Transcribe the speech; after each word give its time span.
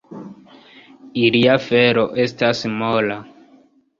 Ilia 1.25 1.57
felo 1.67 2.05
estas 2.25 2.63
mola. 2.79 3.21